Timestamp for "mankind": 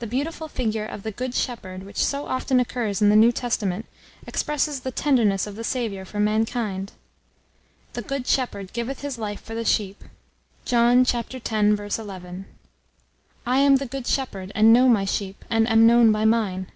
6.20-6.92